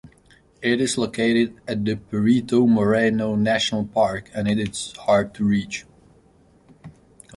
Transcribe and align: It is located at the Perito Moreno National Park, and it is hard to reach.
It 0.63 0.81
is 0.81 0.97
located 0.97 1.61
at 1.67 1.85
the 1.85 1.93
Perito 1.95 2.67
Moreno 2.67 3.35
National 3.35 3.85
Park, 3.85 4.31
and 4.33 4.47
it 4.47 4.57
is 4.57 4.97
hard 4.97 5.31
to 5.35 5.43
reach. 5.43 5.85